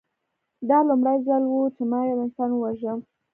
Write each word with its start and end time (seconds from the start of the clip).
دا 0.69 0.79
لومړی 0.89 1.17
ځل 1.27 1.43
و 1.47 1.55
چې 1.75 1.83
ما 1.91 1.99
یو 2.09 2.19
انسان 2.25 2.49
وواژه 2.53 2.93